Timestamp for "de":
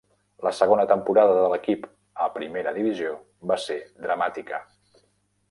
1.39-1.51